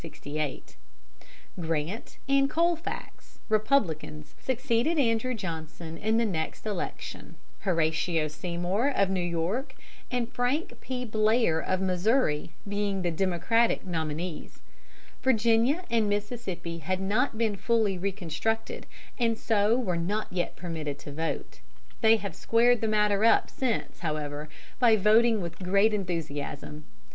Grant 1.59 2.17
and 2.27 2.49
Colfax, 2.49 3.37
Republicans, 3.49 4.33
succeeded 4.39 4.97
Andrew 4.97 5.35
Johnson 5.35 5.95
in 5.95 6.17
the 6.17 6.25
next 6.25 6.65
election, 6.65 7.35
Horatio 7.59 8.27
Seymour, 8.27 8.87
of 8.89 9.11
New 9.11 9.21
York, 9.21 9.75
and 10.09 10.33
Frank 10.33 10.81
P. 10.81 11.05
Blair, 11.05 11.59
of 11.59 11.81
Missouri, 11.81 12.49
being 12.67 13.03
the 13.03 13.11
Democratic 13.11 13.85
nominees. 13.85 14.63
Virginia 15.21 15.85
and 15.91 16.09
Mississippi 16.09 16.79
had 16.79 16.99
not 16.99 17.37
been 17.37 17.55
fully 17.55 17.99
reconstructed, 17.99 18.87
and 19.19 19.37
so 19.37 19.77
were 19.77 19.97
not 19.97 20.33
yet 20.33 20.55
permitted 20.55 20.97
to 20.97 21.11
vote. 21.11 21.59
They 22.01 22.15
have 22.17 22.33
squared 22.33 22.81
the 22.81 22.87
matter 22.87 23.23
up 23.23 23.51
since, 23.51 23.99
however, 23.99 24.49
by 24.79 24.95
voting 24.95 25.41
with 25.41 25.59
great 25.59 25.93
enthusiasm. 25.93 26.85